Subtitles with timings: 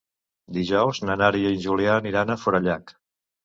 [0.57, 2.99] Dijous na Nara i en Julià aniran a Forallac.